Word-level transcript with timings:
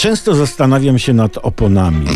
Często 0.00 0.34
zastanawiam 0.34 0.98
się 0.98 1.12
nad 1.12 1.38
oponami. 1.38 2.06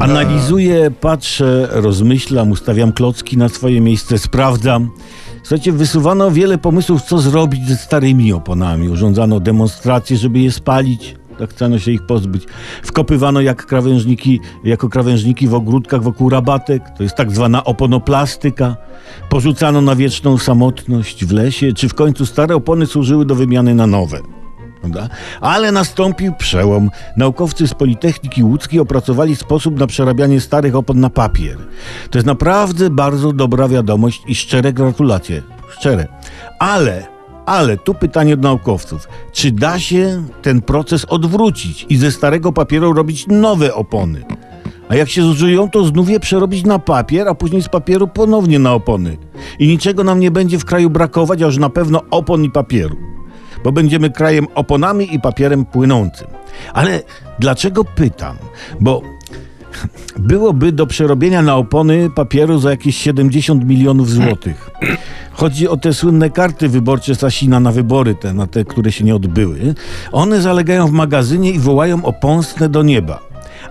Analizuję, 0.00 0.90
patrzę, 1.00 1.68
rozmyślam, 1.70 2.50
ustawiam 2.50 2.92
klocki 2.92 3.36
na 3.36 3.48
swoje 3.48 3.80
miejsce, 3.80 4.18
sprawdzam. 4.18 4.90
Słuchajcie, 5.42 5.72
wysuwano 5.72 6.30
wiele 6.30 6.58
pomysłów, 6.58 7.02
co 7.02 7.18
zrobić 7.18 7.68
ze 7.68 7.76
starymi 7.76 8.32
oponami. 8.32 8.88
Urządzano 8.88 9.40
demonstracje, 9.40 10.16
żeby 10.16 10.38
je 10.38 10.52
spalić. 10.52 11.16
Tak 11.38 11.50
chciano 11.50 11.78
się 11.78 11.92
ich 11.92 12.06
pozbyć. 12.06 12.44
Wkopywano 12.82 13.40
jak 13.40 13.66
krawężniki, 13.66 14.40
jako 14.64 14.88
krawężniki 14.88 15.48
w 15.48 15.54
ogródkach 15.54 16.02
wokół 16.02 16.28
rabatek. 16.28 16.82
To 16.96 17.02
jest 17.02 17.14
tak 17.14 17.30
zwana 17.30 17.64
oponoplastyka. 17.64 18.76
Porzucano 19.28 19.80
na 19.80 19.96
wieczną 19.96 20.38
samotność 20.38 21.24
w 21.24 21.32
lesie, 21.32 21.72
czy 21.72 21.88
w 21.88 21.94
końcu 21.94 22.26
stare 22.26 22.54
opony 22.54 22.86
służyły 22.86 23.26
do 23.26 23.34
wymiany 23.34 23.74
na 23.74 23.86
nowe. 23.86 24.33
Prawda? 24.84 25.08
Ale 25.40 25.72
nastąpił 25.72 26.32
przełom. 26.32 26.90
Naukowcy 27.16 27.68
z 27.68 27.74
Politechniki 27.74 28.44
Łódzkiej 28.44 28.80
opracowali 28.80 29.36
sposób 29.36 29.78
na 29.78 29.86
przerabianie 29.86 30.40
starych 30.40 30.76
opon 30.76 31.00
na 31.00 31.10
papier. 31.10 31.56
To 32.10 32.18
jest 32.18 32.26
naprawdę 32.26 32.90
bardzo 32.90 33.32
dobra 33.32 33.68
wiadomość 33.68 34.22
i 34.26 34.34
szczere 34.34 34.72
gratulacje. 34.72 35.42
Szczere. 35.78 36.06
Ale, 36.58 37.06
ale 37.46 37.76
tu 37.76 37.94
pytanie 37.94 38.36
do 38.36 38.48
naukowców. 38.48 39.08
Czy 39.32 39.52
da 39.52 39.78
się 39.78 40.22
ten 40.42 40.62
proces 40.62 41.04
odwrócić 41.04 41.86
i 41.88 41.96
ze 41.96 42.10
starego 42.10 42.52
papieru 42.52 42.92
robić 42.92 43.26
nowe 43.26 43.74
opony? 43.74 44.24
A 44.88 44.94
jak 44.96 45.08
się 45.08 45.22
zużyją, 45.22 45.70
to 45.70 45.84
znów 45.84 46.10
je 46.10 46.20
przerobić 46.20 46.64
na 46.64 46.78
papier, 46.78 47.28
a 47.28 47.34
później 47.34 47.62
z 47.62 47.68
papieru 47.68 48.08
ponownie 48.08 48.58
na 48.58 48.72
opony. 48.72 49.16
I 49.58 49.68
niczego 49.68 50.04
nam 50.04 50.20
nie 50.20 50.30
będzie 50.30 50.58
w 50.58 50.64
kraju 50.64 50.90
brakować, 50.90 51.42
a 51.42 51.46
już 51.46 51.58
na 51.58 51.70
pewno 51.70 52.02
opon 52.10 52.44
i 52.44 52.50
papieru 52.50 53.13
bo 53.64 53.72
będziemy 53.72 54.10
krajem 54.10 54.46
oponami 54.54 55.14
i 55.14 55.20
papierem 55.20 55.64
płynącym. 55.64 56.26
Ale 56.72 57.02
dlaczego 57.38 57.84
pytam? 57.84 58.36
Bo 58.80 59.02
byłoby 60.18 60.72
do 60.72 60.86
przerobienia 60.86 61.42
na 61.42 61.56
opony 61.56 62.10
papieru 62.10 62.58
za 62.58 62.70
jakieś 62.70 62.96
70 62.96 63.64
milionów 63.64 64.10
złotych. 64.10 64.70
Chodzi 65.32 65.68
o 65.68 65.76
te 65.76 65.92
słynne 65.92 66.30
karty 66.30 66.68
wyborcze 66.68 67.14
Sasina 67.14 67.60
na 67.60 67.72
wybory, 67.72 68.14
te, 68.14 68.34
na 68.34 68.46
te, 68.46 68.64
które 68.64 68.92
się 68.92 69.04
nie 69.04 69.16
odbyły. 69.16 69.74
One 70.12 70.40
zalegają 70.40 70.86
w 70.86 70.92
magazynie 70.92 71.50
i 71.50 71.58
wołają 71.58 72.04
o 72.04 72.12
pomstę 72.12 72.68
do 72.68 72.82
nieba. 72.82 73.20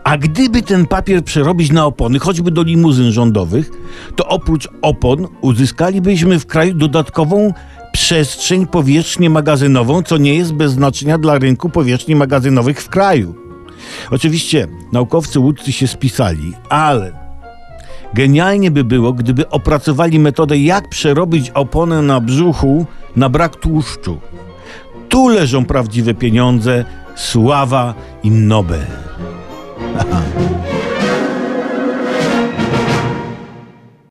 A 0.04 0.18
gdyby 0.18 0.62
ten 0.62 0.88
papier 0.88 1.24
przerobić 1.24 1.72
na 1.72 1.86
opony, 1.86 2.20
choćby 2.20 2.52
do 2.52 2.64
limuzyn 2.64 3.12
rządowych, 3.12 3.72
to 4.16 4.28
oprócz 4.28 4.68
opon 4.82 5.28
uzyskalibyśmy 5.42 6.40
w 6.40 6.46
kraju 6.46 6.74
dodatkową 6.74 7.54
przestrzeń, 7.94 8.68
powierzchnię 8.68 9.30
magazynową, 9.30 10.04
co 10.04 10.18
nie 10.18 10.36
jest 10.36 10.54
bez 10.54 10.72
znaczenia 10.72 11.18
dla 11.18 11.40
rynku 11.40 11.70
powierzchni 11.70 12.16
magazynowych 12.16 12.82
w 12.82 12.90
kraju. 12.90 13.36
Oczywiście 14.12 14.68
naukowcy 14.92 15.40
łódcy 15.40 15.72
się 15.72 15.88
spisali, 15.88 16.54
ale 16.70 17.12
genialnie 18.14 18.72
by 18.72 18.84
było, 18.84 19.14
gdyby 19.14 19.50
opracowali 19.50 20.20
metodę, 20.20 20.58
jak 20.58 20.90
przerobić 20.90 21.50
oponę 21.50 22.02
na 22.02 22.20
brzuchu 22.20 22.86
na 23.16 23.30
brak 23.30 23.56
tłuszczu. 23.56 24.20
Tu 25.10 25.28
leżą 25.28 25.66
prawdziwe 25.66 26.14
pieniądze, 26.14 26.86
sława 27.16 27.94
i 28.24 28.32
Nobel. 28.32 28.86